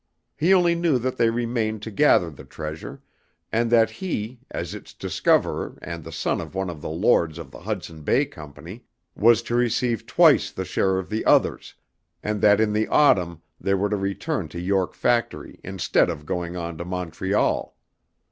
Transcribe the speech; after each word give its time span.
He 0.35 0.51
only 0.51 0.73
knew 0.73 0.97
that 0.97 1.17
they 1.17 1.29
remained 1.29 1.83
to 1.83 1.91
gather 1.91 2.31
the 2.31 2.43
treasure, 2.43 3.03
and 3.51 3.69
that 3.69 3.91
he, 3.91 4.39
as 4.49 4.73
its 4.73 4.95
discoverer 4.95 5.77
and 5.79 6.03
the 6.03 6.11
son 6.11 6.41
of 6.41 6.55
one 6.55 6.71
of 6.71 6.81
the 6.81 6.89
lords 6.89 7.37
of 7.37 7.51
the 7.51 7.59
Hudson 7.59 8.01
Bay 8.01 8.25
Company, 8.25 8.83
was 9.15 9.43
to 9.43 9.53
receive 9.53 10.07
twice 10.07 10.49
the 10.49 10.65
share 10.65 10.97
of 10.97 11.07
the 11.11 11.23
others, 11.25 11.75
and 12.23 12.41
that 12.41 12.59
in 12.59 12.73
the 12.73 12.87
autumn 12.87 13.43
they 13.59 13.75
were 13.75 13.89
to 13.89 13.95
return 13.95 14.47
to 14.47 14.59
York 14.59 14.95
Factory 14.95 15.59
instead 15.63 16.09
of 16.09 16.25
going 16.25 16.57
on 16.57 16.79
to 16.79 16.83
Montreal. 16.83 17.75